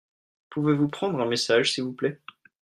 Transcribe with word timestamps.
Pouvez-vous 0.49 0.87
prendre 0.87 1.19
un 1.21 1.27
message 1.27 1.73
s'il 1.75 1.83
vous 1.83 1.93
plait? 1.93 2.19